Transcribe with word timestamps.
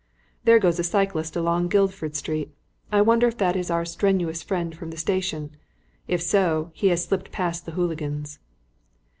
There 0.45 0.57
goes 0.57 0.79
a 0.79 0.83
cyclist 0.83 1.35
along 1.35 1.67
Guildford 1.67 2.15
Street. 2.15 2.51
I 2.91 3.03
wonder 3.03 3.27
if 3.27 3.37
that 3.37 3.55
is 3.55 3.69
our 3.69 3.85
strenuous 3.85 4.41
friend 4.41 4.75
from 4.75 4.89
the 4.89 4.97
station. 4.97 5.51
If 6.07 6.23
so, 6.23 6.71
he 6.73 6.87
has 6.87 7.03
slipped 7.05 7.31
past 7.31 7.67
the 7.67 7.73
hooligans." 7.73 8.39